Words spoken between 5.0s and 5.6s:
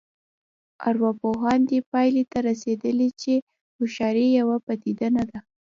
نه ده